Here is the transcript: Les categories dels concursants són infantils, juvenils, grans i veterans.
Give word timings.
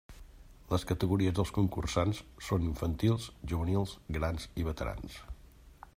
Les 0.69 0.85
categories 0.91 1.35
dels 1.39 1.51
concursants 1.57 2.23
són 2.47 2.65
infantils, 2.69 3.29
juvenils, 3.53 3.95
grans 4.19 4.49
i 4.63 4.67
veterans. 4.73 5.21